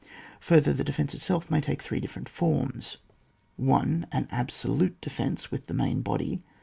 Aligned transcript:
Further, 0.39 0.71
&e 0.71 0.83
defence 0.83 1.13
itself 1.13 1.51
may 1.51 1.61
take 1.61 1.83
three 1.83 1.99
different 1.99 2.27
forms:— 2.27 2.97
1. 3.57 4.07
An 4.11 4.27
absolute 4.31 4.99
defence 4.99 5.51
with 5.51 5.67
the 5.67 5.75
main 5.75 6.01
body. 6.01 6.41